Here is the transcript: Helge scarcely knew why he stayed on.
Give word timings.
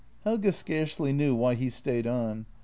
Helge 0.23 0.51
scarcely 0.51 1.13
knew 1.13 1.35
why 1.35 1.53
he 1.53 1.69
stayed 1.69 2.07
on. 2.07 2.47